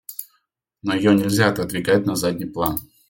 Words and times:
Но 0.81 0.95
ее 0.95 1.13
нельзя 1.13 1.49
отодвигать 1.49 2.07
на 2.07 2.15
задний 2.15 2.47
план. 2.47 2.79